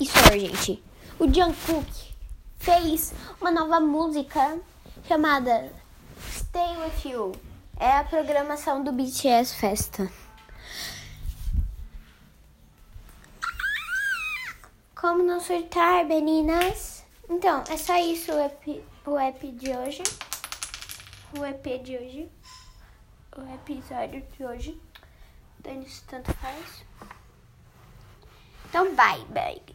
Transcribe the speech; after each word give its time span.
E 0.00 0.06
só, 0.06 0.30
gente, 0.32 0.82
o 1.18 1.26
Jungkook 1.26 2.14
fez 2.58 3.12
uma 3.40 3.50
nova 3.50 3.80
música 3.80 4.58
chamada 5.06 5.72
Stay 6.30 6.76
With 6.78 7.10
You. 7.10 7.32
É 7.76 7.98
a 7.98 8.04
programação 8.04 8.82
do 8.82 8.92
BTS 8.92 9.54
Festa. 9.56 10.10
Como 14.94 15.22
não 15.22 15.38
surtar, 15.40 16.04
meninas? 16.06 17.04
Então, 17.28 17.62
é 17.68 17.76
só 17.76 17.96
isso 17.98 18.32
o 18.32 18.40
EP, 18.40 18.82
o 19.06 19.18
EP 19.18 19.54
de 19.54 19.70
hoje. 19.70 20.02
O 21.38 21.44
EP 21.44 21.82
de 21.82 21.96
hoje. 21.96 22.30
O 23.36 23.54
episódio 23.54 24.22
de 24.36 24.44
hoje. 24.44 24.80
Dane-se 25.58 26.04
tanto 26.04 26.32
faz. 26.34 26.84
Então, 28.68 28.94
bye, 28.94 29.24
bye. 29.26 29.73